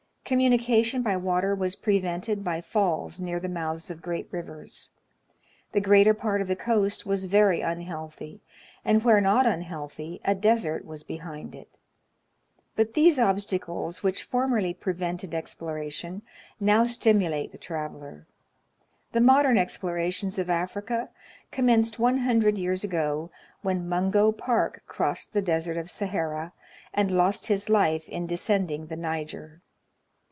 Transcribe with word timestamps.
Communication 0.23 1.01
by 1.03 1.17
water 1.17 1.53
was 1.53 1.75
prevented 1.75 2.41
by 2.41 2.61
falls 2.61 3.19
near 3.19 3.37
the 3.37 3.49
mouths 3.49 3.91
of 3.91 4.01
great 4.01 4.29
rivers. 4.31 4.89
The 5.73 5.81
greater 5.81 6.13
part 6.13 6.39
of 6.39 6.47
the 6.47 6.55
coast 6.55 7.05
was 7.05 7.25
very 7.25 7.59
unhealthy, 7.59 8.41
and, 8.85 9.03
where 9.03 9.19
not 9.19 9.45
unhealthy, 9.45 10.21
a 10.23 10.33
desert 10.33 10.85
was 10.85 11.03
behind 11.03 11.53
it; 11.53 11.77
but 12.77 12.93
these 12.93 13.19
obstacles, 13.19 14.03
which 14.03 14.23
formerly 14.23 14.73
prevented 14.73 15.33
exploration, 15.33 16.21
now 16.61 16.85
stimulate 16.85 17.51
the 17.51 17.57
traveler. 17.57 18.25
The 19.11 19.19
modern 19.19 19.57
explorations 19.57 20.39
of 20.39 20.49
Africa 20.49 21.09
commenced 21.51 21.99
one 21.99 22.19
hundred 22.19 22.57
years 22.57 22.85
ago, 22.85 23.31
when 23.63 23.89
Mungo 23.89 24.31
Park 24.31 24.83
crossed 24.87 25.33
the 25.33 25.41
Desert 25.41 25.75
of 25.75 25.91
Sahara, 25.91 26.53
and 26.93 27.11
lost 27.11 27.47
his 27.47 27.67
life 27.67 28.07
in 28.07 28.27
descending 28.27 28.85
the 28.85 28.95
Niger. 28.95 29.61